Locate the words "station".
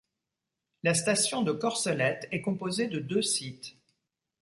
0.95-1.43